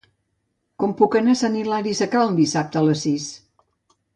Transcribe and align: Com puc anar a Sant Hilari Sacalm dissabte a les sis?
Com 0.83 0.95
puc 1.01 1.17
anar 1.19 1.35
a 1.37 1.39
Sant 1.43 1.59
Hilari 1.61 1.93
Sacalm 1.99 2.35
dissabte 2.41 2.81
a 2.83 2.87
les 2.89 3.05
sis? 3.09 3.29